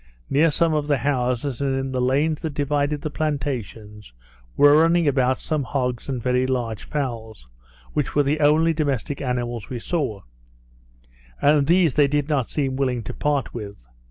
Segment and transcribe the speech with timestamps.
[0.31, 4.13] Near some of the houses, and in the lanes that divided the plantations,
[4.57, 7.47] were running about some hogs and very large fowls,
[7.93, 10.23] which were the only domestic animals we saw;
[11.39, 13.77] and these they did not seem willing to part with.